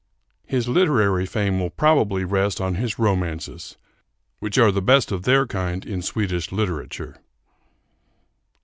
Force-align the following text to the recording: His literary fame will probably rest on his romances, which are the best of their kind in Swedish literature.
His 0.47 0.67
literary 0.67 1.27
fame 1.27 1.59
will 1.59 1.69
probably 1.69 2.23
rest 2.25 2.59
on 2.59 2.73
his 2.73 2.97
romances, 2.97 3.77
which 4.39 4.57
are 4.57 4.71
the 4.71 4.81
best 4.81 5.11
of 5.11 5.25
their 5.25 5.45
kind 5.45 5.85
in 5.85 6.01
Swedish 6.01 6.51
literature. 6.51 7.17